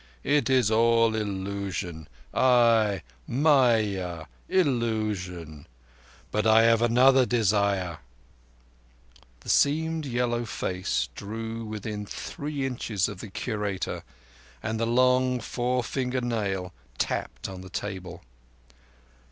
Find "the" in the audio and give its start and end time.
13.19-13.29, 14.79-14.87, 17.61-17.69